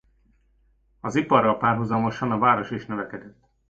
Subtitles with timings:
[0.99, 3.43] Az iparral párhuzamosan a város is növekedett.